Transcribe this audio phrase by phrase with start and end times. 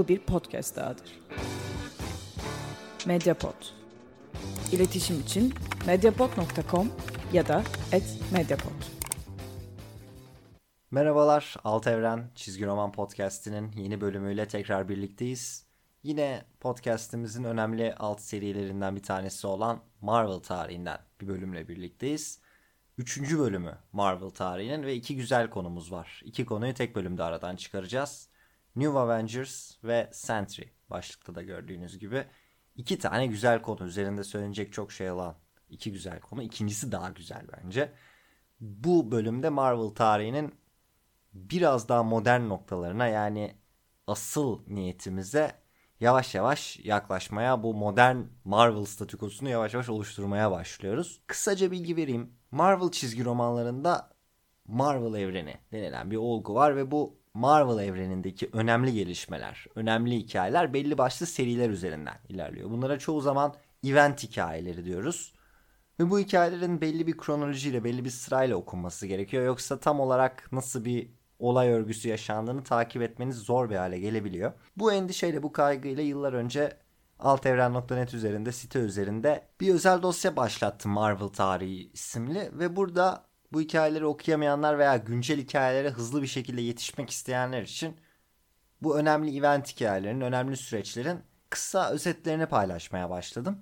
[0.00, 1.20] Bu bir podcast dahadır.
[3.06, 3.54] Mediapod.
[4.72, 5.54] İletişim için
[5.86, 6.92] mediapod.com
[7.32, 7.62] ya da
[8.32, 8.72] @mediapod.
[10.90, 15.66] Merhabalar, Alt Evren Çizgi Roman Podcast'inin yeni bölümüyle tekrar birlikteyiz.
[16.02, 22.40] Yine podcast'imizin önemli alt serilerinden bir tanesi olan Marvel tarihinden bir bölümle birlikteyiz.
[22.98, 26.22] Üçüncü bölümü Marvel tarihinin ve iki güzel konumuz var.
[26.24, 28.29] İki konuyu tek bölümde aradan çıkaracağız.
[28.80, 32.24] New Avengers ve Sentry başlıkta da gördüğünüz gibi.
[32.76, 35.36] iki tane güzel konu üzerinde söylenecek çok şey olan
[35.68, 36.42] iki güzel konu.
[36.42, 37.92] İkincisi daha güzel bence.
[38.60, 40.54] Bu bölümde Marvel tarihinin
[41.32, 43.56] biraz daha modern noktalarına yani
[44.06, 45.52] asıl niyetimize
[46.00, 51.20] yavaş yavaş yaklaşmaya, bu modern Marvel statükosunu yavaş yavaş oluşturmaya başlıyoruz.
[51.26, 52.32] Kısaca bilgi vereyim.
[52.50, 54.10] Marvel çizgi romanlarında
[54.66, 60.98] Marvel evreni denilen bir olgu var ve bu Marvel evrenindeki önemli gelişmeler, önemli hikayeler belli
[60.98, 62.70] başlı seriler üzerinden ilerliyor.
[62.70, 65.32] Bunlara çoğu zaman event hikayeleri diyoruz.
[66.00, 69.44] Ve bu hikayelerin belli bir kronolojiyle, belli bir sırayla okunması gerekiyor.
[69.44, 74.52] Yoksa tam olarak nasıl bir olay örgüsü yaşandığını takip etmeniz zor bir hale gelebiliyor.
[74.76, 76.76] Bu endişeyle, bu kaygıyla yıllar önce
[77.18, 84.06] altevren.net üzerinde, site üzerinde bir özel dosya başlattım Marvel Tarihi isimli ve burada bu hikayeleri
[84.06, 87.96] okuyamayanlar veya güncel hikayelere hızlı bir şekilde yetişmek isteyenler için
[88.82, 91.20] bu önemli event hikayelerin, önemli süreçlerin
[91.50, 93.58] kısa özetlerini paylaşmaya başladım.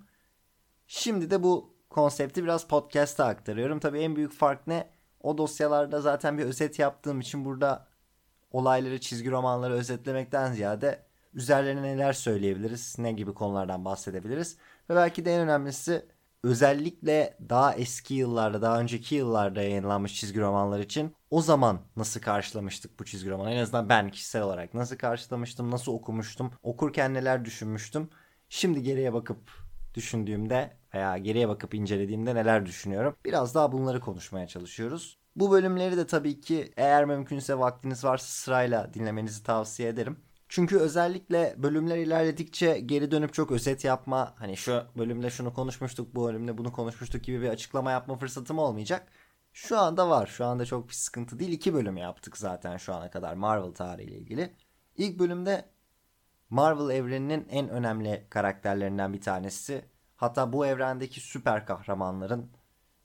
[0.87, 3.81] Şimdi de bu konsepti biraz podcast'a aktarıyorum.
[3.81, 4.91] Tabii en büyük fark ne?
[5.21, 7.89] O dosyalarda zaten bir özet yaptığım için burada
[8.51, 14.57] olayları, çizgi romanları özetlemekten ziyade üzerlerine neler söyleyebiliriz, ne gibi konulardan bahsedebiliriz
[14.91, 16.07] ve belki de en önemlisi
[16.45, 23.01] özellikle daha eski yıllarda, daha önceki yıllarda yayınlanmış çizgi romanlar için o zaman nasıl karşılamıştık
[23.01, 23.51] bu çizgi romanı?
[23.51, 28.11] En azından ben kişisel olarak nasıl karşılamıştım, nasıl okumuştum, okurken neler düşünmüştüm.
[28.49, 29.51] Şimdi geriye bakıp
[29.95, 33.17] düşündüğümde veya geriye bakıp incelediğimde neler düşünüyorum.
[33.25, 35.19] Biraz daha bunları konuşmaya çalışıyoruz.
[35.37, 40.28] Bu bölümleri de tabii ki eğer mümkünse vaktiniz varsa sırayla dinlemenizi tavsiye ederim.
[40.49, 46.25] Çünkü özellikle bölümler ilerledikçe geri dönüp çok özet yapma, hani şu bölümde şunu konuşmuştuk, bu
[46.25, 49.09] bölümde bunu konuşmuştuk gibi bir açıklama yapma fırsatım olmayacak.
[49.53, 50.27] Şu anda var.
[50.27, 51.53] Şu anda çok bir sıkıntı değil.
[51.53, 54.55] İki bölüm yaptık zaten şu ana kadar Marvel tarihiyle ilgili.
[54.97, 55.65] İlk bölümde
[56.51, 59.85] Marvel evreninin en önemli karakterlerinden bir tanesi.
[60.17, 62.51] Hatta bu evrendeki süper kahramanların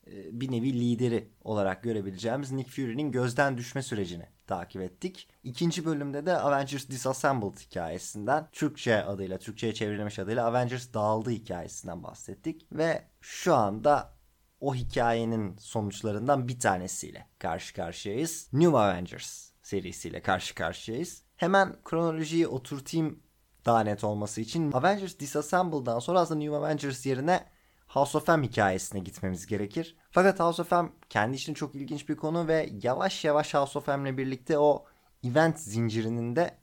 [0.07, 5.29] e, bir nevi lideri olarak görebileceğimiz Nick Fury'nin gözden düşme sürecini takip ettik.
[5.43, 12.67] İkinci bölümde de Avengers Disassembled hikayesinden Türkçe adıyla, Türkçe'ye çevrilmiş adıyla Avengers dağıldı hikayesinden bahsettik.
[12.71, 14.13] Ve şu anda
[14.59, 18.49] o hikayenin sonuçlarından bir tanesiyle karşı karşıyayız.
[18.53, 21.23] New Avengers serisiyle karşı karşıyayız.
[21.35, 23.23] Hemen kronolojiyi oturtayım
[23.65, 24.71] daha net olması için.
[24.71, 27.45] Avengers Disassembled'dan sonra aslında New Avengers yerine
[27.87, 29.97] House of M hikayesine gitmemiz gerekir.
[30.13, 33.88] Fakat House of M kendi içinde çok ilginç bir konu ve yavaş yavaş House of
[33.88, 34.85] M'le birlikte o
[35.24, 36.57] event zincirinin de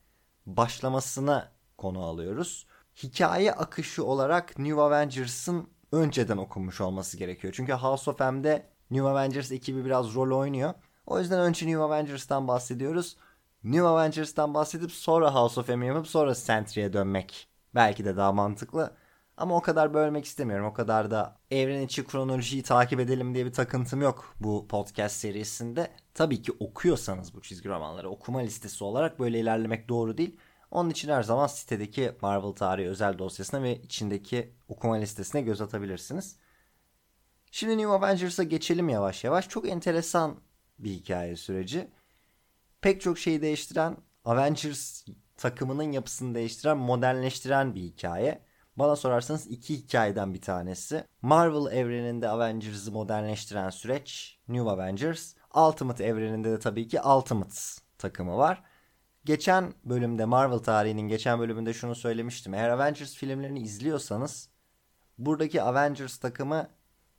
[0.47, 2.67] başlamasına konu alıyoruz.
[3.03, 7.55] Hikaye akışı olarak New Avengers'ın önceden okunmuş olması gerekiyor.
[7.57, 10.75] Çünkü House of M'de New Avengers ekibi biraz rol oynuyor.
[11.07, 13.17] O yüzden önce New Avengers'tan bahsediyoruz.
[13.65, 18.97] New Avengers'tan bahsedip sonra House of M yapıp sonra Sentry'e dönmek belki de daha mantıklı.
[19.41, 20.67] Ama o kadar bölmek istemiyorum.
[20.67, 25.91] O kadar da evren içi kronolojiyi takip edelim diye bir takıntım yok bu podcast serisinde.
[26.15, 30.37] Tabii ki okuyorsanız bu çizgi romanları okuma listesi olarak böyle ilerlemek doğru değil.
[30.71, 36.37] Onun için her zaman sitedeki Marvel tarihi özel dosyasına ve içindeki okuma listesine göz atabilirsiniz.
[37.51, 39.49] Şimdi New Avengers'a geçelim yavaş yavaş.
[39.49, 40.41] Çok enteresan
[40.79, 41.91] bir hikaye süreci.
[42.81, 45.05] Pek çok şeyi değiştiren, Avengers
[45.37, 48.50] takımının yapısını değiştiren, modernleştiren bir hikaye.
[48.81, 51.05] Bana sorarsanız iki hikayeden bir tanesi.
[51.23, 55.35] Marvel evreninde Avengers'ı modernleştiren süreç New Avengers.
[55.55, 57.55] Ultimate evreninde de tabii ki Ultimate
[57.99, 58.63] takımı var.
[59.25, 62.55] Geçen bölümde Marvel tarihinin geçen bölümünde şunu söylemiştim.
[62.55, 64.49] Eğer Avengers filmlerini izliyorsanız
[65.19, 66.69] buradaki Avengers takımı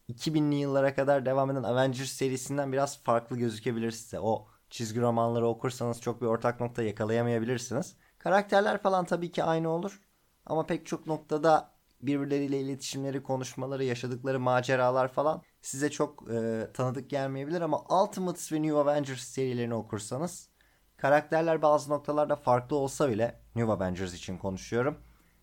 [0.09, 4.19] 2000'li yıllara kadar devam eden Avengers serisinden biraz farklı gözükebilir size.
[4.19, 7.95] O çizgi romanları okursanız çok bir ortak nokta yakalayamayabilirsiniz.
[8.17, 10.01] Karakterler falan tabii ki aynı olur.
[10.45, 11.71] Ama pek çok noktada
[12.01, 18.77] birbirleriyle iletişimleri, konuşmaları, yaşadıkları maceralar falan size çok e, tanıdık gelmeyebilir ama Ultimates ve New
[18.77, 20.49] Avengers serilerini okursanız
[20.97, 24.97] karakterler bazı noktalarda farklı olsa bile New Avengers için konuşuyorum.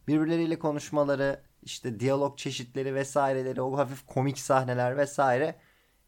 [0.08, 5.60] Birbirleriyle konuşmaları, işte diyalog çeşitleri vesaireleri, o hafif komik sahneler vesaire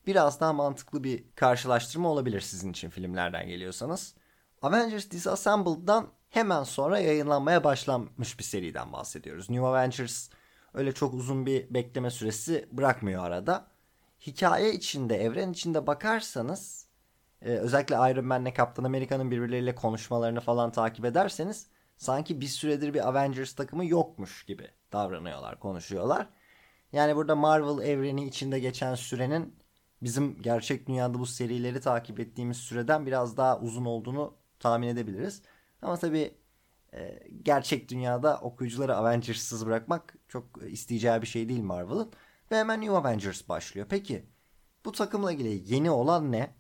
[0.07, 4.15] biraz daha mantıklı bir karşılaştırma olabilir sizin için filmlerden geliyorsanız.
[4.63, 9.51] Avengers Disassembled'dan hemen sonra yayınlanmaya başlanmış bir seriden bahsediyoruz.
[9.51, 10.29] New Avengers
[10.75, 13.67] öyle çok uzun bir bekleme süresi bırakmıyor arada.
[14.27, 16.87] Hikaye içinde, evren içinde bakarsanız
[17.43, 21.67] e, özellikle Iron Man'le Kaptan Amerika'nın birbirleriyle konuşmalarını falan takip ederseniz
[21.97, 26.27] sanki bir süredir bir Avengers takımı yokmuş gibi davranıyorlar, konuşuyorlar.
[26.93, 29.57] Yani burada Marvel evreni içinde geçen sürenin
[30.03, 35.43] bizim gerçek dünyada bu serileri takip ettiğimiz süreden biraz daha uzun olduğunu tahmin edebiliriz.
[35.83, 36.35] Ama tabii
[36.95, 42.13] e, gerçek dünyada okuyucuları Avengers'sız bırakmak çok isteyeceği bir şey değil Marvel'ın.
[42.51, 43.87] Ve hemen New Avengers başlıyor.
[43.91, 44.27] Peki
[44.85, 46.55] bu takımla ilgili yeni olan ne?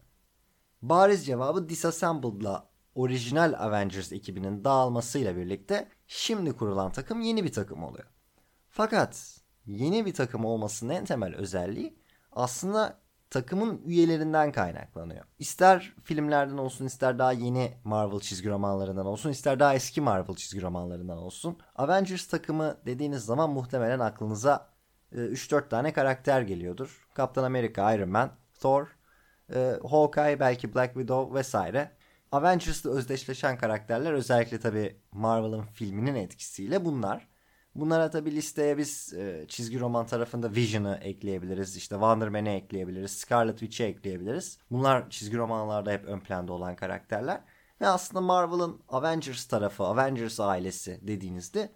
[0.83, 8.07] Bariz cevabı Disassembled'la orijinal Avengers ekibinin dağılmasıyla birlikte şimdi kurulan takım yeni bir takım oluyor.
[8.69, 11.99] Fakat yeni bir takım olmasının en temel özelliği
[12.33, 15.25] aslında takımın üyelerinden kaynaklanıyor.
[15.39, 20.63] İster filmlerden olsun ister daha yeni Marvel çizgi romanlarından olsun ister daha eski Marvel çizgi
[20.63, 21.59] romanlarından olsun.
[21.77, 24.69] Avengers takımı dediğiniz zaman muhtemelen aklınıza
[25.13, 27.09] 3-4 e, tane karakter geliyordur.
[27.15, 28.31] Kaptan Amerika, Iron Man,
[28.61, 28.87] Thor,
[29.55, 31.91] e, Hawkeye, belki Black Widow vesaire.
[32.33, 37.30] Avengers'la özdeşleşen karakterler özellikle tabi Marvel'ın filminin etkisiyle bunlar.
[37.75, 41.77] Bunlara tabi listeye biz e, çizgi roman tarafında Vision'ı ekleyebiliriz.
[41.77, 43.11] İşte Wonder Man'i ekleyebiliriz.
[43.11, 44.59] Scarlet Witch'i ekleyebiliriz.
[44.71, 47.41] Bunlar çizgi romanlarda hep ön planda olan karakterler.
[47.81, 51.73] Ve aslında Marvel'ın Avengers tarafı, Avengers ailesi dediğinizde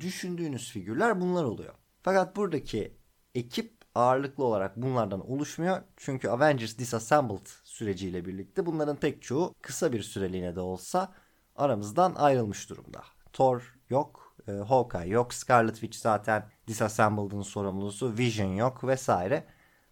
[0.00, 1.74] düşündüğünüz figürler bunlar oluyor.
[2.02, 2.96] Fakat buradaki
[3.34, 5.82] ekip ağırlıklı olarak bunlardan oluşmuyor.
[5.96, 11.12] Çünkü Avengers Disassembled süreciyle birlikte bunların pek çoğu kısa bir süreliğine de olsa
[11.56, 13.02] aramızdan ayrılmış durumda.
[13.32, 19.46] Thor yok, e, Hawkeye yok, Scarlet Witch zaten Disassembled'ın sorumlusu, Vision yok vesaire.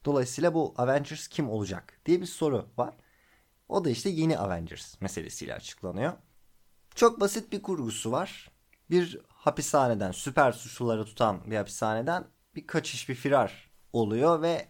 [0.04, 2.94] Dolayısıyla bu Avengers kim olacak diye bir soru var.
[3.68, 6.12] O da işte yeni Avengers meselesiyle açıklanıyor.
[6.94, 8.50] Çok basit bir kurgusu var.
[8.90, 12.24] Bir hapishaneden, süper suçluları tutan bir hapishaneden
[12.56, 14.68] bir kaçış, bir firar oluyor ve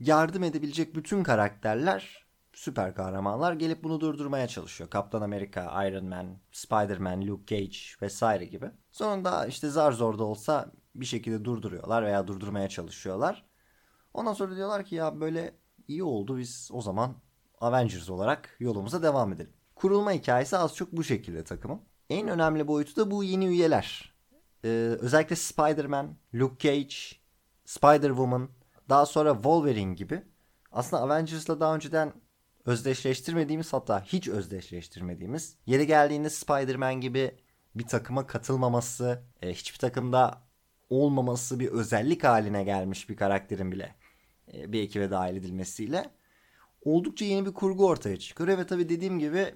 [0.00, 4.90] yardım edebilecek bütün karakterler, süper kahramanlar gelip bunu durdurmaya çalışıyor.
[4.90, 8.70] Kaptan Amerika, Iron Man, Spider-Man, Luke Cage vesaire gibi.
[8.90, 13.44] Sonunda işte zar zor da olsa bir şekilde durduruyorlar veya durdurmaya çalışıyorlar.
[14.14, 15.54] Ondan sonra diyorlar ki ya böyle
[15.88, 17.16] iyi oldu biz o zaman
[17.60, 19.52] Avengers olarak yolumuza devam edelim.
[19.74, 21.80] Kurulma hikayesi az çok bu şekilde takımın.
[22.10, 24.14] En önemli boyutu da bu yeni üyeler.
[24.64, 24.68] Ee,
[25.00, 26.94] özellikle Spider-Man, Luke Cage,
[27.66, 28.48] Spider-Woman,
[28.88, 30.22] daha sonra Wolverine gibi
[30.72, 32.12] aslında Avengers'la daha önceden
[32.66, 37.34] özdeşleştirmediğimiz hatta hiç özdeşleştirmediğimiz yeri geldiğinde Spider-Man gibi
[37.74, 40.42] bir takıma katılmaması, e, hiçbir takımda
[40.90, 43.94] olmaması bir özellik haline gelmiş bir karakterin bile
[44.54, 46.10] e, bir ekibe dahil edilmesiyle
[46.84, 48.58] oldukça yeni bir kurgu ortaya çıkıyor.
[48.58, 49.54] Ve tabii dediğim gibi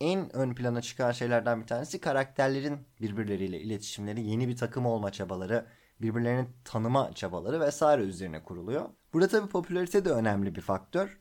[0.00, 5.66] en ön plana çıkan şeylerden bir tanesi karakterlerin birbirleriyle iletişimleri, yeni bir takım olma çabaları,
[6.00, 8.88] birbirlerini tanıma çabaları vesaire üzerine kuruluyor.
[9.12, 11.18] Burada tabii popülarite de önemli bir faktör.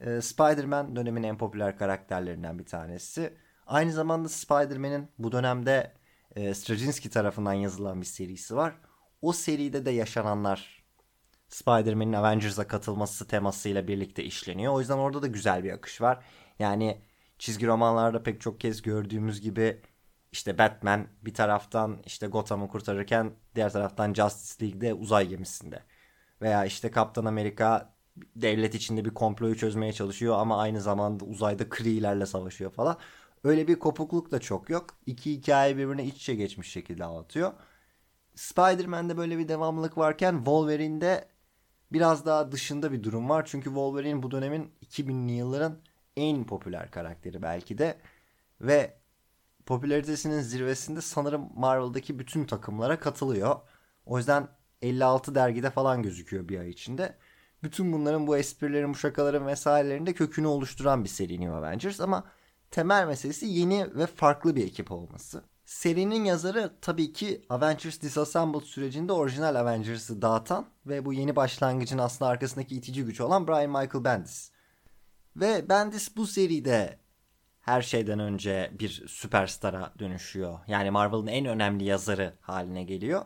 [0.00, 3.34] Ee, Spider-Man dönemin en popüler karakterlerinden bir tanesi.
[3.66, 5.92] Aynı zamanda Spider-Man'in bu dönemde
[6.36, 8.74] e, Straczynski tarafından yazılan bir serisi var.
[9.22, 10.84] O seride de yaşananlar
[11.48, 14.72] Spider-Man'in Avengers'a katılması temasıyla birlikte işleniyor.
[14.72, 16.24] O yüzden orada da güzel bir akış var.
[16.58, 17.02] Yani
[17.38, 19.82] çizgi romanlarda pek çok kez gördüğümüz gibi
[20.32, 25.82] işte Batman bir taraftan işte Gotham'ı kurtarırken diğer taraftan Justice League'de uzay gemisinde.
[26.42, 27.94] Veya işte Kaptan Amerika
[28.36, 32.96] devlet içinde bir komployu çözmeye çalışıyor ama aynı zamanda uzayda Kree'lerle savaşıyor falan.
[33.44, 34.86] Öyle bir kopukluk da çok yok.
[35.06, 37.52] İki hikaye birbirine iç içe geçmiş şekilde anlatıyor.
[38.34, 41.28] Spider-Man'de böyle bir devamlılık varken Wolverine'de
[41.92, 43.46] biraz daha dışında bir durum var.
[43.46, 45.78] Çünkü Wolverine bu dönemin 2000'li yılların
[46.16, 47.98] en popüler karakteri belki de.
[48.60, 48.96] Ve
[49.66, 53.56] popülaritesinin zirvesinde sanırım Marvel'daki bütün takımlara katılıyor.
[54.06, 54.48] O yüzden
[54.82, 57.16] 56 dergide falan gözüküyor bir ay içinde.
[57.62, 62.24] Bütün bunların bu esprilerin, bu şakaların vesairelerinde kökünü oluşturan bir seri New Avengers ama
[62.70, 65.42] temel meselesi yeni ve farklı bir ekip olması.
[65.64, 72.30] Serinin yazarı tabii ki Avengers Disassembled sürecinde orijinal Avengers'ı dağıtan ve bu yeni başlangıcın aslında
[72.30, 74.50] arkasındaki itici güç olan Brian Michael Bendis.
[75.36, 76.98] Ve Bendis bu seride
[77.60, 80.58] her şeyden önce bir süperstara dönüşüyor.
[80.66, 83.24] Yani Marvel'ın en önemli yazarı haline geliyor.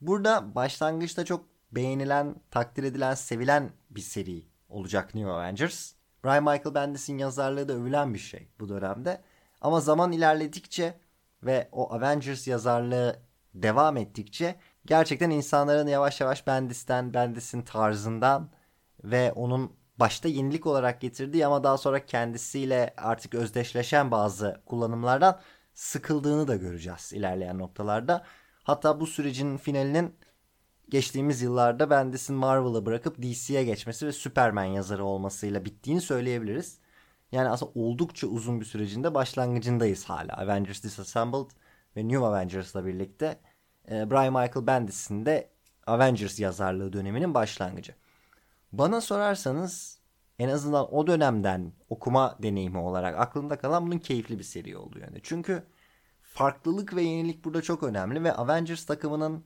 [0.00, 5.92] Burada başlangıçta çok beğenilen, takdir edilen, sevilen bir seri olacak New Avengers.
[6.24, 9.22] Brian Michael Bendis'in yazarlığı da övülen bir şey bu dönemde.
[9.60, 10.94] Ama zaman ilerledikçe
[11.42, 13.16] ve o Avengers yazarlığı
[13.54, 18.50] devam ettikçe gerçekten insanların yavaş yavaş Bendis'ten, Bendis'in tarzından
[19.04, 25.40] ve onun başta yenilik olarak getirdiği ama daha sonra kendisiyle artık özdeşleşen bazı kullanımlardan
[25.74, 28.24] sıkıldığını da göreceğiz ilerleyen noktalarda.
[28.62, 30.16] Hatta bu sürecin finalinin
[30.90, 36.78] geçtiğimiz yıllarda Bendis'in Marvel'ı bırakıp DC'ye geçmesi ve Superman yazarı olmasıyla bittiğini söyleyebiliriz.
[37.32, 40.32] Yani aslında oldukça uzun bir sürecinde başlangıcındayız hala.
[40.32, 41.50] Avengers Disassembled
[41.96, 43.40] ve New Avengers'la birlikte
[43.90, 45.50] e, Brian Michael Bendis'in de
[45.86, 47.94] Avengers yazarlığı döneminin başlangıcı.
[48.72, 50.00] Bana sorarsanız
[50.38, 55.06] en azından o dönemden okuma deneyimi olarak aklımda kalan bunun keyifli bir seri oluyor.
[55.06, 55.20] Yani.
[55.22, 55.62] Çünkü
[56.22, 59.44] farklılık ve yenilik burada çok önemli ve Avengers takımının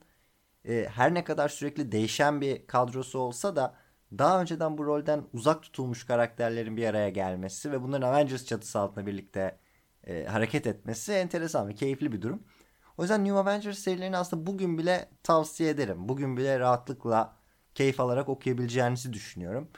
[0.69, 3.75] e, her ne kadar sürekli değişen bir kadrosu olsa da
[4.19, 9.07] daha önceden bu rolden uzak tutulmuş karakterlerin bir araya gelmesi ve bunların Avengers çatısı altında
[9.07, 9.59] birlikte
[10.07, 12.43] e, hareket etmesi enteresan ve keyifli bir durum.
[12.99, 16.09] O yüzden New Avengers serilerini aslında bugün bile tavsiye ederim.
[16.09, 17.37] Bugün bile rahatlıkla
[17.75, 19.69] keyif alarak okuyabileceğinizi düşünüyorum.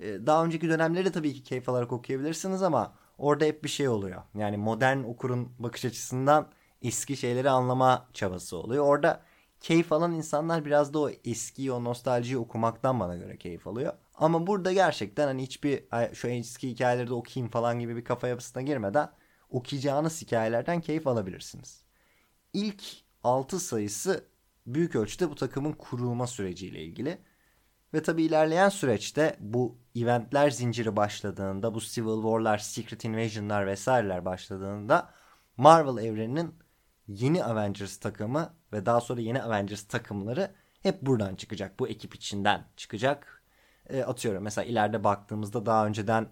[0.00, 4.22] E, daha önceki dönemleri tabii ki keyif alarak okuyabilirsiniz ama orada hep bir şey oluyor.
[4.34, 6.48] Yani modern okurun bakış açısından
[6.82, 8.84] eski şeyleri anlama çabası oluyor.
[8.84, 9.22] Orada
[9.60, 13.92] keyif alan insanlar biraz da o eskiyi, o nostaljiyi okumaktan bana göre keyif alıyor.
[14.14, 15.84] Ama burada gerçekten hani hiçbir
[16.14, 19.10] şu eski hikayeleri de okuyayım falan gibi bir kafa yapısına girmeden
[19.50, 21.84] okuyacağınız hikayelerden keyif alabilirsiniz.
[22.52, 22.82] İlk
[23.22, 24.24] 6 sayısı
[24.66, 27.18] büyük ölçüde bu takımın kurulma süreciyle ilgili.
[27.94, 35.10] Ve tabi ilerleyen süreçte bu eventler zinciri başladığında, bu Civil War'lar, Secret Invasion'lar vesaireler başladığında
[35.56, 36.54] Marvel evreninin
[37.08, 41.78] yeni Avengers takımı ve daha sonra yeni Avengers takımları hep buradan çıkacak.
[41.80, 43.42] Bu ekip içinden çıkacak.
[43.88, 46.28] E, atıyorum mesela ileride baktığımızda daha önceden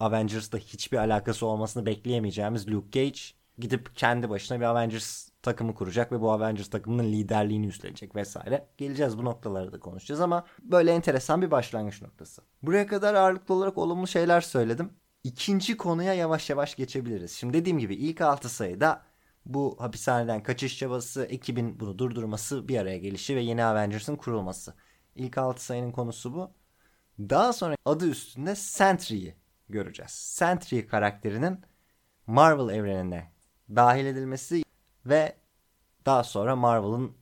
[0.00, 3.20] Avengers'da hiçbir alakası olmasını bekleyemeyeceğimiz Luke Cage
[3.58, 8.68] gidip kendi başına bir Avengers takımı kuracak ve bu Avengers takımının liderliğini üstlenecek vesaire.
[8.76, 12.42] Geleceğiz bu noktalara da konuşacağız ama böyle enteresan bir başlangıç noktası.
[12.62, 14.92] Buraya kadar ağırlıklı olarak olumlu şeyler söyledim.
[15.24, 17.32] İkinci konuya yavaş yavaş geçebiliriz.
[17.32, 19.02] Şimdi dediğim gibi ilk 6 sayıda
[19.48, 24.74] bu hapishaneden kaçış çabası, ekibin bunu durdurması, bir araya gelişi ve yeni Avengers'ın kurulması.
[25.14, 26.50] İlk 6 sayının konusu bu.
[27.18, 29.34] Daha sonra adı üstünde Sentry'yi
[29.68, 30.10] göreceğiz.
[30.10, 31.60] Sentry karakterinin
[32.26, 33.32] Marvel evrenine
[33.76, 34.62] dahil edilmesi
[35.06, 35.36] ve
[36.06, 37.16] daha sonra Marvel'ın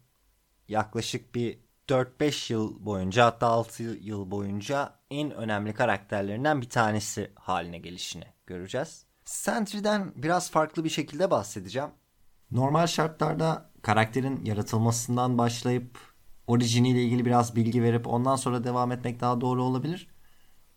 [0.69, 7.79] yaklaşık bir 4-5 yıl boyunca hatta 6 yıl boyunca en önemli karakterlerinden bir tanesi haline
[7.79, 9.07] gelişini göreceğiz.
[9.25, 11.91] Sentry'den biraz farklı bir şekilde bahsedeceğim.
[12.51, 15.99] Normal şartlarda karakterin yaratılmasından başlayıp
[16.47, 20.09] orijiniyle ilgili biraz bilgi verip ondan sonra devam etmek daha doğru olabilir.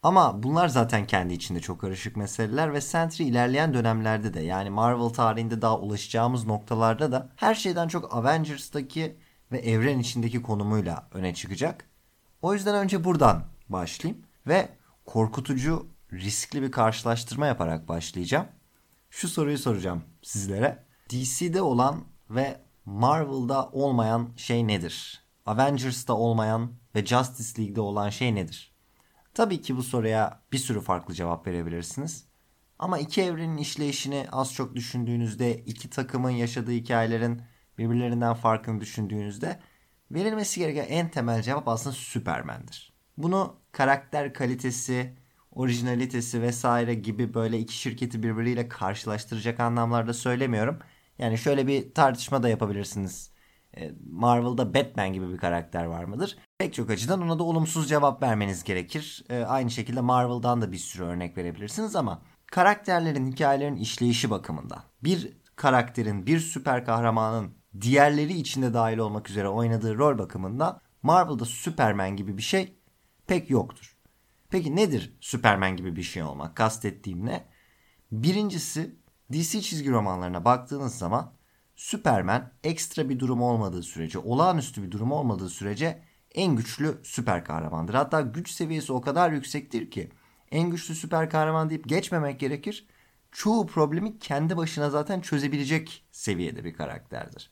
[0.04, 5.10] Ama bunlar zaten kendi içinde çok karışık meseleler ve Sentry ilerleyen dönemlerde de yani Marvel
[5.10, 9.18] tarihinde daha ulaşacağımız noktalarda da her şeyden çok Avengers'taki
[9.52, 11.86] ve evren içindeki konumuyla öne çıkacak.
[12.42, 14.70] O yüzden önce buradan başlayayım ve
[15.06, 18.48] korkutucu, riskli bir karşılaştırma yaparak başlayacağım.
[19.10, 20.89] Şu soruyu soracağım sizlere.
[21.10, 25.24] DC'de olan ve Marvel'da olmayan şey nedir?
[25.46, 28.74] Avengers'ta olmayan ve Justice League'de olan şey nedir?
[29.34, 32.26] Tabii ki bu soruya bir sürü farklı cevap verebilirsiniz.
[32.80, 37.42] Ama iki evrenin işleyişini az çok düşündüğünüzde, iki takımın yaşadığı hikayelerin
[37.78, 39.60] birbirlerinden farkını düşündüğünüzde
[40.12, 42.94] verilmesi gereken en temel cevap aslında Superman'dir.
[43.18, 45.14] Bunu karakter kalitesi,
[45.52, 50.80] orijinalitesi vesaire gibi böyle iki şirketi birbiriyle karşılaştıracak anlamlarda söylemiyorum.
[51.20, 53.32] Yani şöyle bir tartışma da yapabilirsiniz.
[53.78, 56.38] E, Marvel'da Batman gibi bir karakter var mıdır?
[56.58, 59.26] Pek çok açıdan ona da olumsuz cevap vermeniz gerekir.
[59.30, 65.38] E, aynı şekilde Marvel'dan da bir sürü örnek verebilirsiniz ama karakterlerin, hikayelerin işleyişi bakımından bir
[65.56, 72.38] karakterin, bir süper kahramanın diğerleri içinde dahil olmak üzere oynadığı rol bakımından Marvel'da Superman gibi
[72.38, 72.78] bir şey
[73.28, 73.98] pek yoktur.
[74.50, 76.56] Peki nedir Superman gibi bir şey olmak?
[76.56, 77.48] Kastettiğim ne?
[78.12, 78.96] Birincisi
[79.34, 81.34] DC çizgi romanlarına baktığınız zaman
[81.76, 86.02] Superman ekstra bir durum olmadığı sürece, olağanüstü bir durum olmadığı sürece
[86.36, 87.94] en güçlü süper kahramandır.
[87.94, 90.12] Hatta güç seviyesi o kadar yüksektir ki
[90.52, 92.88] en güçlü süper kahraman deyip geçmemek gerekir.
[93.32, 97.52] Çoğu problemi kendi başına zaten çözebilecek seviyede bir karakterdir.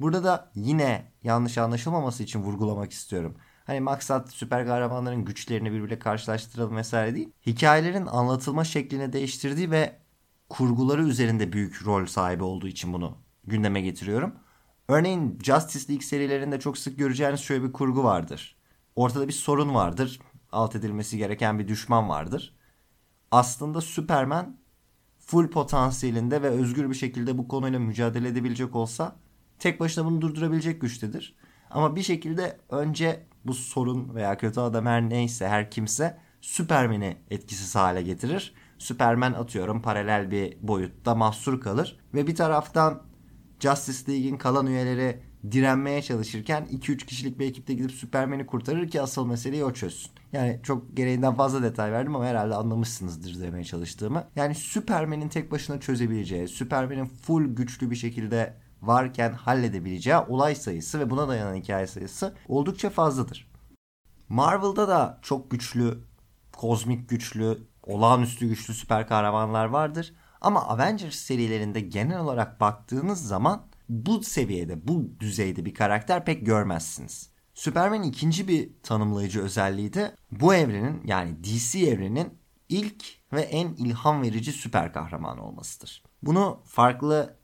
[0.00, 3.36] Burada da yine yanlış anlaşılmaması için vurgulamak istiyorum.
[3.64, 7.32] Hani maksat süper kahramanların güçlerini birbirle karşılaştıralım vesaire değil.
[7.46, 9.99] Hikayelerin anlatılma şeklini değiştirdiği ve
[10.50, 14.34] kurguları üzerinde büyük rol sahibi olduğu için bunu gündeme getiriyorum.
[14.88, 18.56] Örneğin Justice League serilerinde çok sık göreceğiniz şöyle bir kurgu vardır.
[18.96, 20.20] Ortada bir sorun vardır.
[20.52, 22.54] Alt edilmesi gereken bir düşman vardır.
[23.30, 24.56] Aslında Superman
[25.18, 29.16] full potansiyelinde ve özgür bir şekilde bu konuyla mücadele edebilecek olsa
[29.58, 31.36] tek başına bunu durdurabilecek güçtedir.
[31.70, 37.74] Ama bir şekilde önce bu sorun veya kötü adam her neyse her kimse Superman'i etkisiz
[37.74, 38.54] hale getirir.
[38.80, 43.02] Superman atıyorum paralel bir boyutta mahsur kalır ve bir taraftan
[43.60, 49.26] Justice League'in kalan üyeleri direnmeye çalışırken 2-3 kişilik bir ekipte gidip Superman'i kurtarır ki asıl
[49.26, 50.10] meseleyi o çözsün.
[50.32, 54.24] Yani çok gereğinden fazla detay verdim ama herhalde anlamışsınızdır demeye çalıştığımı.
[54.36, 61.10] Yani Superman'in tek başına çözebileceği, Superman'in full güçlü bir şekilde varken halledebileceği olay sayısı ve
[61.10, 63.50] buna dayanan hikaye sayısı oldukça fazladır.
[64.28, 65.98] Marvel'da da çok güçlü,
[66.52, 70.14] kozmik güçlü, olağanüstü güçlü süper kahramanlar vardır.
[70.40, 77.30] Ama Avengers serilerinde genel olarak baktığınız zaman bu seviyede, bu düzeyde bir karakter pek görmezsiniz.
[77.54, 84.22] Superman'in ikinci bir tanımlayıcı özelliği de bu evrenin yani DC evrenin ilk ve en ilham
[84.22, 86.02] verici süper kahraman olmasıdır.
[86.22, 87.36] Bunu farklı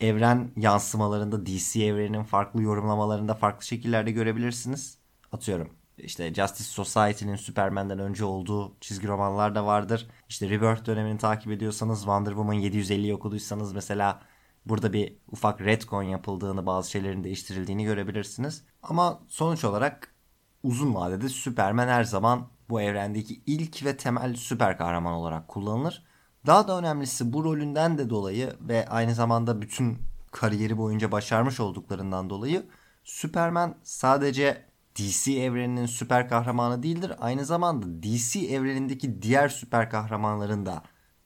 [0.00, 4.98] evren yansımalarında DC evreninin farklı yorumlamalarında farklı şekillerde görebilirsiniz.
[5.32, 10.08] Atıyorum işte Justice Society'nin Superman'den önce olduğu çizgi romanlar da vardır.
[10.28, 14.22] İşte Rebirth dönemini takip ediyorsanız Wonder Woman 750'yi okuduysanız mesela
[14.66, 18.64] burada bir ufak retcon yapıldığını bazı şeylerin değiştirildiğini görebilirsiniz.
[18.82, 20.14] Ama sonuç olarak
[20.62, 26.04] uzun vadede Superman her zaman bu evrendeki ilk ve temel süper kahraman olarak kullanılır.
[26.46, 29.98] Daha da önemlisi bu rolünden de dolayı ve aynı zamanda bütün
[30.30, 32.66] kariyeri boyunca başarmış olduklarından dolayı
[33.04, 37.12] Superman sadece DC evreninin süper kahramanı değildir.
[37.18, 40.82] Aynı zamanda DC evrenindeki diğer süper kahramanların da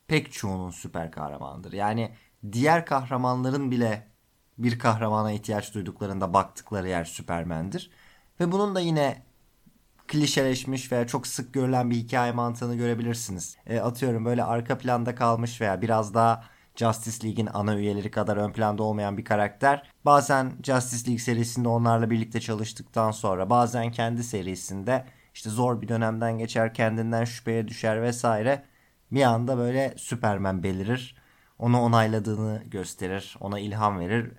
[0.09, 1.73] pek çoğunun süper kahramanıdır.
[1.73, 2.13] Yani
[2.53, 4.09] diğer kahramanların bile
[4.59, 7.91] bir kahramana ihtiyaç duyduklarında baktıkları yer Superman'dir.
[8.41, 9.23] Ve bunun da yine
[10.09, 13.57] klişeleşmiş veya çok sık görülen bir hikaye mantığını görebilirsiniz.
[13.67, 16.45] E, atıyorum böyle arka planda kalmış veya biraz daha
[16.77, 19.91] Justice League'in ana üyeleri kadar ön planda olmayan bir karakter.
[20.05, 25.05] Bazen Justice League serisinde onlarla birlikte çalıştıktan sonra bazen kendi serisinde
[25.35, 28.65] işte zor bir dönemden geçer kendinden şüpheye düşer vesaire.
[29.13, 31.17] Bir anda böyle Superman belirir.
[31.59, 33.37] Onu onayladığını gösterir.
[33.41, 34.33] Ona ilham verir.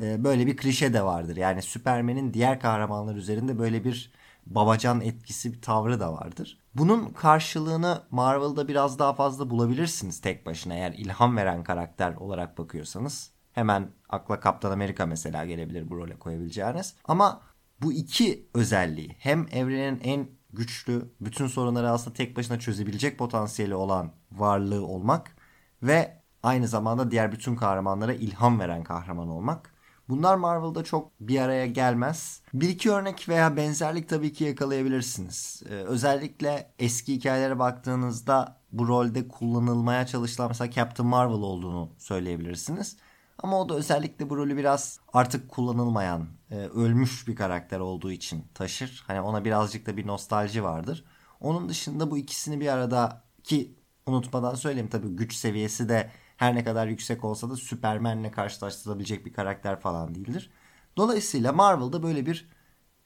[0.00, 1.36] Ee, böyle bir klişe de vardır.
[1.36, 4.12] Yani Superman'in diğer kahramanlar üzerinde böyle bir
[4.46, 6.58] babacan etkisi bir tavrı da vardır.
[6.74, 13.30] Bunun karşılığını Marvel'da biraz daha fazla bulabilirsiniz tek başına eğer ilham veren karakter olarak bakıyorsanız.
[13.52, 16.94] Hemen akla Kaptan Amerika mesela gelebilir bu role koyabileceğiniz.
[17.04, 17.40] Ama
[17.82, 24.12] bu iki özelliği hem evrenin en güçlü, bütün sorunları aslında tek başına çözebilecek potansiyeli olan
[24.32, 25.36] varlığı olmak
[25.82, 29.74] ve aynı zamanda diğer bütün kahramanlara ilham veren kahraman olmak
[30.10, 32.42] Bunlar Marvel'da çok bir araya gelmez.
[32.54, 35.62] Bir iki örnek veya benzerlik tabii ki yakalayabilirsiniz.
[35.70, 42.96] Ee, özellikle eski hikayelere baktığınızda bu rolde kullanılmaya çalışılan mesela Captain Marvel olduğunu söyleyebilirsiniz.
[43.42, 48.44] Ama o da özellikle bu rolü biraz artık kullanılmayan, e, ölmüş bir karakter olduğu için
[48.54, 49.04] taşır.
[49.06, 51.04] Hani ona birazcık da bir nostalji vardır.
[51.40, 53.74] Onun dışında bu ikisini bir arada ki
[54.06, 56.10] unutmadan söyleyeyim tabii güç seviyesi de
[56.40, 60.50] her ne kadar yüksek olsa da Superman'le karşılaştırılabilecek bir karakter falan değildir.
[60.96, 62.48] Dolayısıyla Marvel'da böyle bir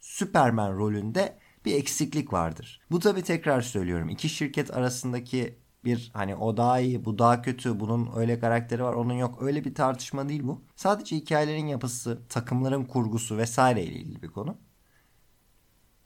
[0.00, 2.80] Superman rolünde bir eksiklik vardır.
[2.90, 4.08] Bu tabi tekrar söylüyorum.
[4.08, 8.92] iki şirket arasındaki bir hani o daha iyi bu daha kötü bunun öyle karakteri var
[8.92, 10.64] onun yok öyle bir tartışma değil bu.
[10.76, 14.58] Sadece hikayelerin yapısı, takımların kurgusu vesaire ile ilgili bir konu.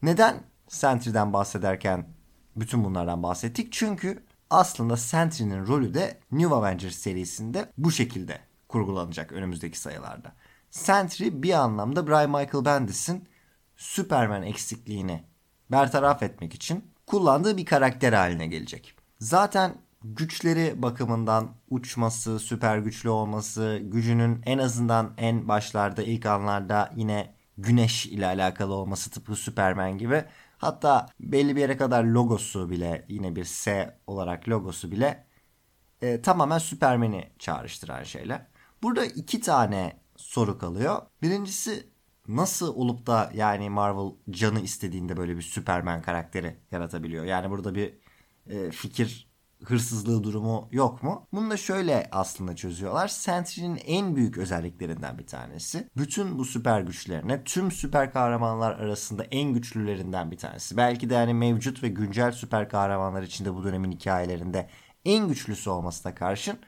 [0.01, 2.07] Neden Sentry'den bahsederken
[2.55, 3.71] bütün bunlardan bahsettik?
[3.71, 10.33] Çünkü aslında Sentry'nin rolü de New Avengers serisinde bu şekilde kurgulanacak önümüzdeki sayılarda.
[10.71, 13.29] Sentry bir anlamda Brian Michael Bendis'in
[13.77, 15.23] Superman eksikliğini
[15.71, 18.95] bertaraf etmek için kullandığı bir karakter haline gelecek.
[19.19, 27.33] Zaten güçleri bakımından uçması, süper güçlü olması, gücünün en azından en başlarda ilk anlarda yine
[27.57, 30.25] güneş ile alakalı olması tıpkı Superman gibi
[30.59, 35.27] Hatta belli bir yere kadar logosu bile yine bir S olarak logosu bile
[36.01, 38.47] e, tamamen Superman'i çağrıştıran şeyler.
[38.83, 41.01] Burada iki tane soru kalıyor.
[41.21, 41.89] Birincisi
[42.27, 47.25] nasıl olup da yani Marvel canı istediğinde böyle bir Superman karakteri yaratabiliyor?
[47.25, 47.93] Yani burada bir
[48.47, 49.28] e, fikir
[49.65, 51.27] hırsızlığı durumu yok mu?
[51.33, 53.07] Bunu da şöyle aslında çözüyorlar.
[53.07, 55.89] Sentry'nin en büyük özelliklerinden bir tanesi.
[55.97, 60.77] Bütün bu süper güçlerine tüm süper kahramanlar arasında en güçlülerinden bir tanesi.
[60.77, 64.69] Belki de yani mevcut ve güncel süper kahramanlar içinde bu dönemin hikayelerinde
[65.05, 66.59] en güçlüsü olmasına karşın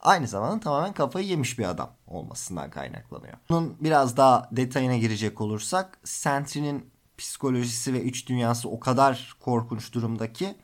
[0.00, 3.34] aynı zamanda tamamen kafayı yemiş bir adam olmasından kaynaklanıyor.
[3.48, 10.32] Bunun biraz daha detayına girecek olursak Sentry'nin psikolojisi ve iç dünyası o kadar korkunç durumda
[10.32, 10.54] ki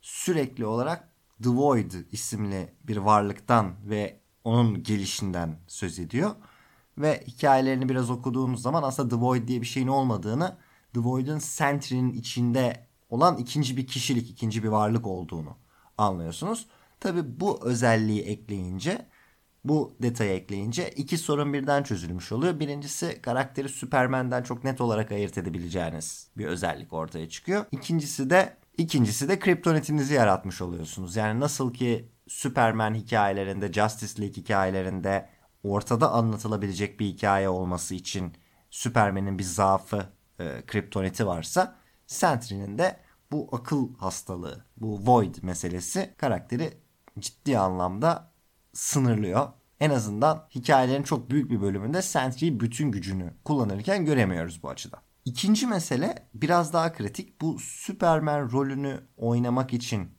[0.00, 1.11] sürekli olarak
[1.42, 6.30] The Void isimli bir varlıktan ve onun gelişinden söz ediyor.
[6.98, 10.56] Ve hikayelerini biraz okuduğunuz zaman aslında The Void diye bir şeyin olmadığını,
[10.94, 15.56] The Void'un Sentry'nin içinde olan ikinci bir kişilik, ikinci bir varlık olduğunu
[15.98, 16.66] anlıyorsunuz.
[17.00, 19.06] Tabi bu özelliği ekleyince
[19.64, 22.60] Bu detayı ekleyince iki sorun birden çözülmüş oluyor.
[22.60, 27.64] Birincisi karakteri Superman'den çok net olarak ayırt edebileceğiniz bir özellik ortaya çıkıyor.
[27.72, 31.16] İkincisi de ikincisi de kriptonitinizi yaratmış oluyorsunuz.
[31.16, 35.28] Yani nasıl ki Superman hikayelerinde, Justice League hikayelerinde
[35.62, 38.32] ortada anlatılabilecek bir hikaye olması için
[38.70, 40.06] Superman'in bir zaafı,
[40.40, 43.00] e, kriptoniti varsa Sentry'nin de
[43.32, 46.78] bu akıl hastalığı, bu void meselesi karakteri
[47.18, 48.32] ciddi anlamda
[48.72, 49.48] sınırlıyor.
[49.80, 55.00] En azından hikayelerin çok büyük bir bölümünde Sentry bütün gücünü kullanırken göremiyoruz bu açıdan.
[55.24, 57.40] İkinci mesele biraz daha kritik.
[57.40, 60.10] Bu Superman rolünü oynamak için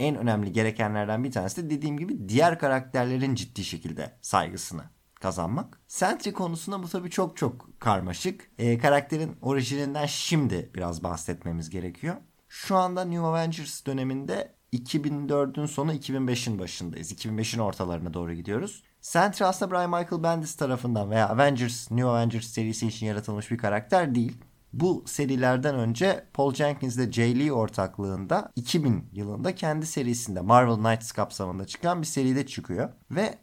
[0.00, 4.82] en önemli gerekenlerden bir tanesi de dediğim gibi diğer karakterlerin ciddi şekilde saygısını
[5.14, 5.80] kazanmak.
[5.86, 8.50] Sentry konusunda bu tabii çok çok karmaşık.
[8.58, 12.16] E, karakterin orijininden şimdi biraz bahsetmemiz gerekiyor.
[12.48, 17.12] Şu anda New Avengers döneminde 2004'ün sonu 2005'in başındayız.
[17.12, 18.82] 2005'in ortalarına doğru gidiyoruz.
[19.02, 24.14] Sentry aslında Brian Michael Bendis tarafından veya Avengers, New Avengers serisi için yaratılmış bir karakter
[24.14, 24.36] değil.
[24.72, 31.12] Bu serilerden önce Paul Jenkins ile Jay Lee ortaklığında 2000 yılında kendi serisinde Marvel Knights
[31.12, 32.88] kapsamında çıkan bir seride çıkıyor.
[33.10, 33.38] Ve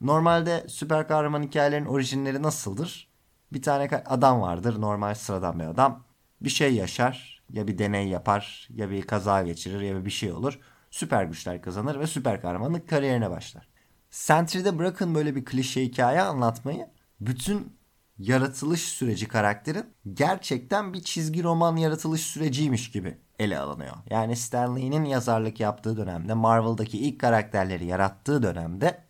[0.00, 3.08] normalde süper kahraman hikayelerin orijinleri nasıldır?
[3.52, 6.04] Bir tane adam vardır normal sıradan bir adam.
[6.40, 10.60] Bir şey yaşar ya bir deney yapar ya bir kaza geçirir ya bir şey olur.
[10.90, 13.77] Süper güçler kazanır ve süper kahramanlık kariyerine başlar.
[14.10, 16.86] Sentry'de bırakın böyle bir klişe hikaye anlatmayı.
[17.20, 17.78] Bütün
[18.18, 23.96] yaratılış süreci karakterin gerçekten bir çizgi roman yaratılış süreciymiş gibi ele alınıyor.
[24.10, 29.04] Yani Stan Lee'nin yazarlık yaptığı dönemde, Marvel'daki ilk karakterleri yarattığı dönemde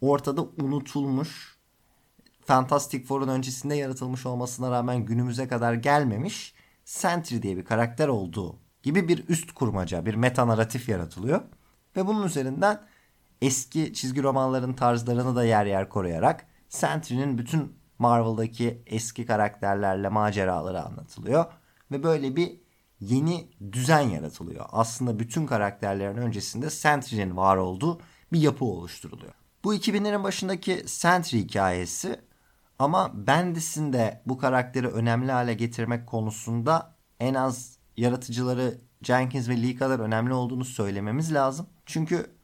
[0.00, 1.58] ortada unutulmuş,
[2.44, 9.08] Fantastic Four'un öncesinde yaratılmış olmasına rağmen günümüze kadar gelmemiş Sentry diye bir karakter olduğu gibi
[9.08, 11.42] bir üst kurmaca, bir meta narratif yaratılıyor.
[11.96, 12.80] Ve bunun üzerinden
[13.42, 21.44] eski çizgi romanların tarzlarını da yer yer koruyarak Sentry'nin bütün Marvel'daki eski karakterlerle maceraları anlatılıyor.
[21.90, 22.60] Ve böyle bir
[23.00, 24.66] yeni düzen yaratılıyor.
[24.72, 28.00] Aslında bütün karakterlerin öncesinde Sentry'nin var olduğu
[28.32, 29.32] bir yapı oluşturuluyor.
[29.64, 32.20] Bu 2000'lerin başındaki Sentry hikayesi
[32.78, 39.76] ama Bendis'in de bu karakteri önemli hale getirmek konusunda en az yaratıcıları Jenkins ve Lee
[39.76, 41.66] kadar önemli olduğunu söylememiz lazım.
[41.86, 42.39] Çünkü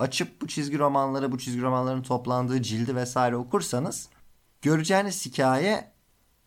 [0.00, 4.08] açıp bu çizgi romanları, bu çizgi romanların toplandığı cildi vesaire okursanız
[4.62, 5.92] göreceğiniz hikaye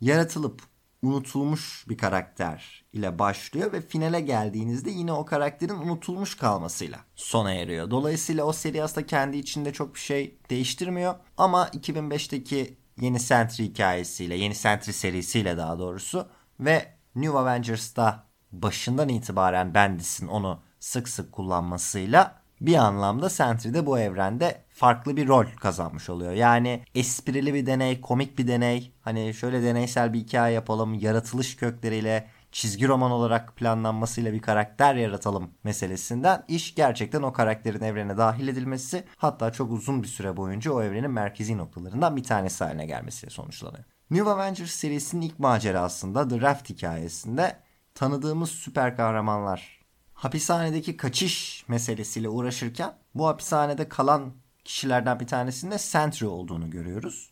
[0.02, 0.62] yaratılıp
[1.02, 7.92] unutulmuş bir karakter ile başlıyor ve finale geldiğinizde yine o karakterin unutulmuş kalmasıyla sona eriyor.
[7.92, 14.36] Dolayısıyla o seri aslında kendi içinde çok bir şey değiştirmiyor ama 2005'teki yeni Sentry hikayesiyle,
[14.36, 16.28] yeni Sentry serisiyle daha doğrusu
[16.60, 24.62] ve New Avengers'ta başından itibaren Bendis'in onu sık sık kullanmasıyla bir anlamda Sentry'de bu evrende
[24.70, 26.32] farklı bir rol kazanmış oluyor.
[26.32, 32.28] Yani esprili bir deney, komik bir deney, hani şöyle deneysel bir hikaye yapalım, yaratılış kökleriyle
[32.52, 39.04] çizgi roman olarak planlanmasıyla bir karakter yaratalım meselesinden iş gerçekten o karakterin evrene dahil edilmesi
[39.18, 43.84] hatta çok uzun bir süre boyunca o evrenin merkezi noktalarından bir tanesi haline gelmesiyle sonuçlanıyor.
[44.12, 47.60] New Avengers serisinin ilk macerasında The Raft hikayesinde
[47.96, 49.83] tanıdığımız süper kahramanlar
[50.24, 54.34] hapishanedeki kaçış meselesiyle uğraşırken bu hapishanede kalan
[54.66, 57.30] kişilerden bir tanesinde Sentry olduğunu görüyoruz.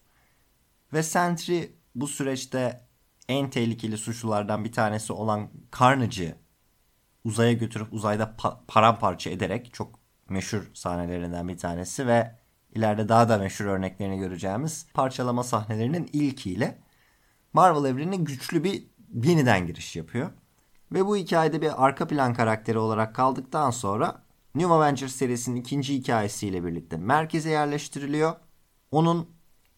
[0.93, 1.63] Ve Sentry
[1.95, 2.87] bu süreçte
[3.29, 5.49] en tehlikeli suçlulardan bir tanesi olan
[5.79, 6.35] Carnage'ı
[7.23, 9.99] uzaya götürüp uzayda pa- paramparça ederek çok
[10.29, 12.35] meşhur sahnelerinden bir tanesi ve
[12.75, 16.81] ileride daha da meşhur örneklerini göreceğimiz parçalama sahnelerinin ilkiyle
[17.53, 18.83] Marvel evrenine güçlü bir
[19.23, 20.31] yeniden giriş yapıyor.
[20.91, 24.23] Ve bu hikayede bir arka plan karakteri olarak kaldıktan sonra
[24.55, 28.35] New Avengers serisinin ikinci hikayesiyle birlikte merkeze yerleştiriliyor.
[28.91, 29.29] Onun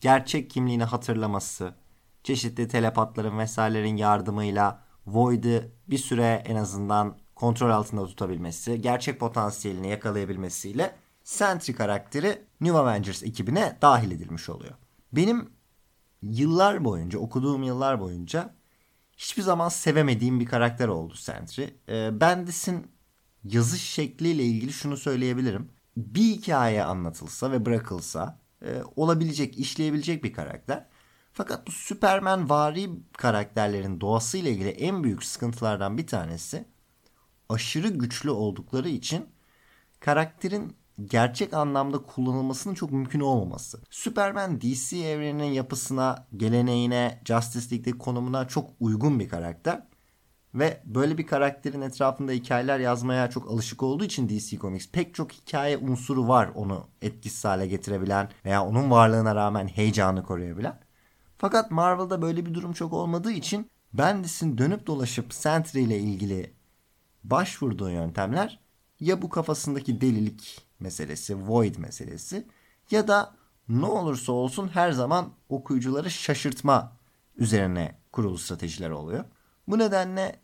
[0.01, 1.75] gerçek kimliğini hatırlaması,
[2.23, 10.95] çeşitli telepatların vesairelerin yardımıyla Void'ı bir süre en azından kontrol altında tutabilmesi, gerçek potansiyelini yakalayabilmesiyle
[11.23, 14.73] Sentry karakteri New Avengers ekibine dahil edilmiş oluyor.
[15.11, 15.49] Benim
[16.21, 18.53] yıllar boyunca, okuduğum yıllar boyunca
[19.23, 21.63] hiçbir zaman sevemediğim bir karakter oldu Sentry.
[21.89, 22.91] E, Bendis'in
[23.43, 25.71] yazış şekliyle ilgili şunu söyleyebilirim.
[25.97, 30.87] Bir hikaye anlatılsa ve bırakılsa e, olabilecek, işleyebilecek bir karakter.
[31.33, 36.65] Fakat bu Superman vari karakterlerin doğasıyla ilgili en büyük sıkıntılardan bir tanesi
[37.49, 39.25] aşırı güçlü oldukları için
[39.99, 40.75] karakterin
[41.05, 43.81] gerçek anlamda kullanılmasının çok mümkün olmaması.
[43.89, 49.83] Superman DC evreninin yapısına, geleneğine, Justice League'deki konumuna çok uygun bir karakter.
[50.53, 55.31] Ve böyle bir karakterin etrafında hikayeler yazmaya çok alışık olduğu için DC Comics pek çok
[55.31, 60.79] hikaye unsuru var onu etkisiz hale getirebilen veya onun varlığına rağmen heyecanı koruyabilen.
[61.37, 66.53] Fakat Marvel'da böyle bir durum çok olmadığı için Bendis'in dönüp dolaşıp Sentry ile ilgili
[67.23, 68.59] başvurduğu yöntemler
[68.99, 72.47] ya bu kafasındaki delilik meselesi, void meselesi
[72.91, 73.35] ya da
[73.69, 76.97] ne olursa olsun her zaman okuyucuları şaşırtma
[77.35, 79.25] üzerine kurulu stratejiler oluyor.
[79.67, 80.39] Bu nedenle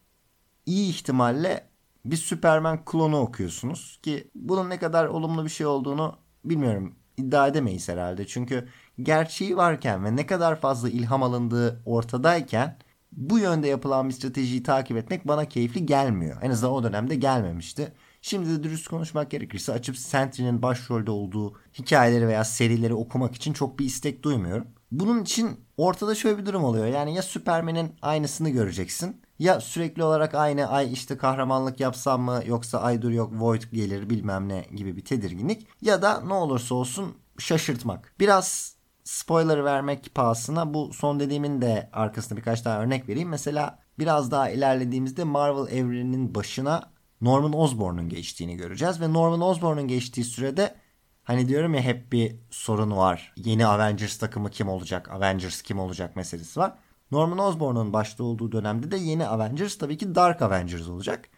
[0.66, 1.70] iyi ihtimalle
[2.06, 6.96] bir Superman klonu okuyorsunuz ki bunun ne kadar olumlu bir şey olduğunu bilmiyorum.
[7.18, 8.28] iddia edemeyiz herhalde.
[8.28, 8.68] Çünkü
[9.02, 12.78] gerçeği varken ve ne kadar fazla ilham alındığı ortadayken
[13.12, 16.38] bu yönde yapılan bir stratejiyi takip etmek bana keyifli gelmiyor.
[16.42, 17.94] En azından o dönemde gelmemişti.
[18.22, 23.80] Şimdi de dürüst konuşmak gerekirse açıp Sentry'nin başrolde olduğu hikayeleri veya serileri okumak için çok
[23.80, 24.68] bir istek duymuyorum.
[24.92, 26.86] Bunun için ortada şöyle bir durum oluyor.
[26.86, 32.80] Yani ya Superman'in aynısını göreceksin ya sürekli olarak aynı ay işte kahramanlık yapsam mı yoksa
[32.80, 37.16] ay dur yok Void gelir bilmem ne gibi bir tedirginlik ya da ne olursa olsun
[37.38, 38.14] şaşırtmak.
[38.20, 43.30] Biraz spoiler vermek pahasına bu son dediğimin de arkasında birkaç tane örnek vereyim.
[43.30, 50.24] Mesela biraz daha ilerlediğimizde Marvel evreninin başına Norman Osborn'un geçtiğini göreceğiz ve Norman Osborn'un geçtiği
[50.24, 50.76] sürede
[51.24, 53.34] hani diyorum ya hep bir sorun var.
[53.38, 55.12] Yeni Avengers takımı kim olacak?
[55.12, 56.74] Avengers kim olacak meselesi var.
[57.12, 61.30] Norman Osborn'un başta olduğu dönemde de yeni Avengers tabii ki Dark Avengers olacak.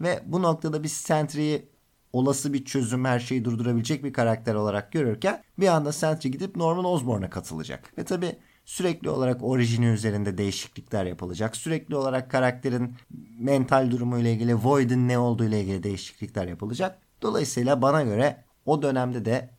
[0.00, 1.71] Ve bu noktada biz Sentry'yi
[2.12, 6.84] olası bir çözüm her şeyi durdurabilecek bir karakter olarak görürken bir anda Sentry gidip Norman
[6.84, 7.98] Osborn'a katılacak.
[7.98, 11.56] Ve tabii sürekli olarak orijini üzerinde değişiklikler yapılacak.
[11.56, 12.96] Sürekli olarak karakterin
[13.38, 16.98] mental durumu ile ilgili, Void'in ne olduğu ile ilgili değişiklikler yapılacak.
[17.22, 19.50] Dolayısıyla bana göre o dönemde de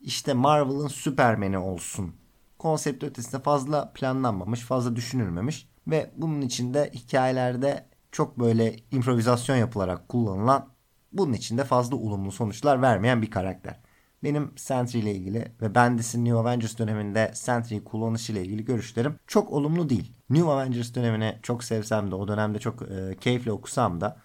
[0.00, 2.14] işte Marvel'ın Superman'i olsun
[2.58, 10.68] konsept ötesinde fazla planlanmamış, fazla düşünülmemiş ve bunun içinde hikayelerde çok böyle improvizasyon yapılarak kullanılan
[11.18, 13.80] bunun içinde fazla olumlu sonuçlar vermeyen bir karakter.
[14.24, 19.52] Benim Sentry ile ilgili ve Bendis'in New Avengers döneminde Sentry'yi kullanışı ile ilgili görüşlerim çok
[19.52, 20.12] olumlu değil.
[20.30, 24.16] New Avengers dönemini çok sevsem de o dönemde çok e, keyifle okusam da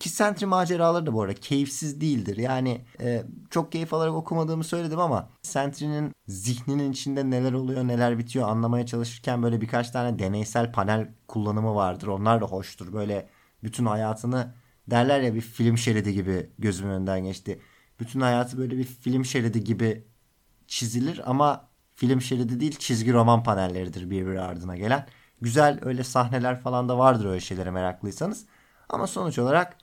[0.00, 2.36] ki Sentry maceraları da bu arada keyifsiz değildir.
[2.36, 8.48] Yani e, çok keyif alarak okumadığımı söyledim ama Sentry'nin zihninin içinde neler oluyor neler bitiyor
[8.48, 12.06] anlamaya çalışırken böyle birkaç tane deneysel panel kullanımı vardır.
[12.06, 12.92] Onlar da hoştur.
[12.92, 13.28] Böyle
[13.62, 14.54] bütün hayatını
[14.90, 17.60] derler ya bir film şeridi gibi gözümün önünden geçti.
[18.00, 20.04] Bütün hayatı böyle bir film şeridi gibi
[20.66, 25.06] çizilir ama film şeridi değil çizgi roman panelleridir birbiri ardına gelen.
[25.40, 28.46] Güzel öyle sahneler falan da vardır öyle şeylere meraklıysanız.
[28.88, 29.76] Ama sonuç olarak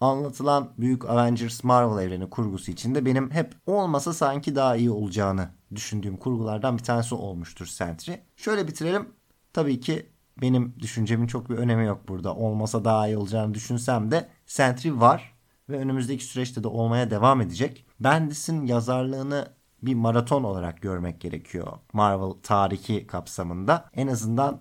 [0.00, 6.16] anlatılan büyük Avengers Marvel evreni kurgusu içinde benim hep olmasa sanki daha iyi olacağını düşündüğüm
[6.16, 8.12] kurgulardan bir tanesi olmuştur Sentry.
[8.36, 9.08] Şöyle bitirelim.
[9.52, 12.34] Tabii ki benim düşüncemin çok bir önemi yok burada.
[12.34, 15.34] Olmasa daha iyi olacağını düşünsem de Sentry var
[15.68, 17.86] ve önümüzdeki süreçte de olmaya devam edecek.
[18.00, 19.48] Bendis'in yazarlığını
[19.82, 23.90] bir maraton olarak görmek gerekiyor Marvel tarihi kapsamında.
[23.94, 24.60] En azından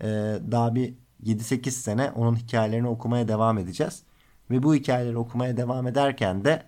[0.00, 0.06] e,
[0.50, 4.02] daha bir 7-8 sene onun hikayelerini okumaya devam edeceğiz.
[4.50, 6.62] Ve bu hikayeleri okumaya devam ederken de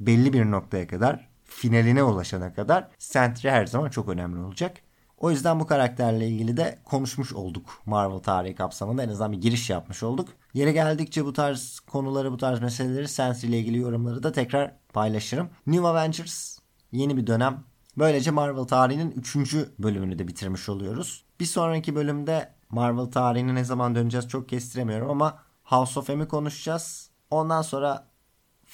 [0.00, 4.76] belli bir noktaya kadar finaline ulaşana kadar Sentry her zaman çok önemli olacak.
[5.24, 9.02] O yüzden bu karakterle ilgili de konuşmuş olduk Marvel tarihi kapsamında.
[9.02, 10.28] En azından bir giriş yapmış olduk.
[10.54, 15.50] Yere geldikçe bu tarz konuları, bu tarz meseleleri Sentry ile ilgili yorumları da tekrar paylaşırım.
[15.66, 16.58] New Avengers
[16.92, 17.64] yeni bir dönem.
[17.98, 19.36] Böylece Marvel tarihinin 3.
[19.78, 21.24] bölümünü de bitirmiş oluyoruz.
[21.40, 27.10] Bir sonraki bölümde Marvel tarihine ne zaman döneceğiz çok kestiremiyorum ama House of M'i konuşacağız.
[27.30, 28.08] Ondan sonra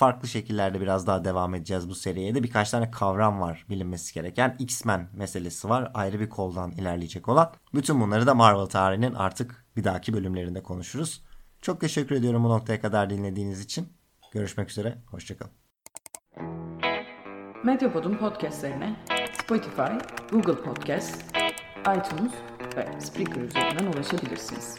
[0.00, 2.42] farklı şekillerde biraz daha devam edeceğiz bu seriye de.
[2.42, 4.56] Birkaç tane kavram var bilinmesi gereken.
[4.58, 5.90] X-Men meselesi var.
[5.94, 7.52] Ayrı bir koldan ilerleyecek olan.
[7.74, 11.24] Bütün bunları da Marvel tarihinin artık bir dahaki bölümlerinde konuşuruz.
[11.62, 13.88] Çok teşekkür ediyorum bu noktaya kadar dinlediğiniz için.
[14.32, 14.98] Görüşmek üzere.
[15.06, 15.52] Hoşçakalın.
[17.64, 18.96] Medyapod'un podcastlerine
[19.42, 19.92] Spotify,
[20.32, 21.24] Google Podcast,
[21.80, 22.32] iTunes
[22.76, 24.78] ve Spreaker üzerinden ulaşabilirsiniz.